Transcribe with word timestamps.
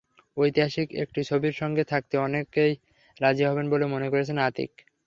ঐতিহাসিক 0.37 0.87
একটি 1.03 1.21
ছবির 1.23 1.53
সঙ্গে 1.53 1.83
থাকতে 1.83 2.15
অনেকেই 2.17 2.73
রাজি 3.21 3.43
হবেন 3.45 3.65
বলে 3.69 3.85
মনে 3.85 4.07
করছেন 4.09 4.37
আতিক। 4.39 4.71